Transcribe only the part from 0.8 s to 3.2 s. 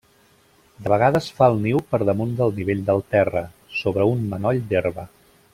De vegades fa el niu per damunt del nivell del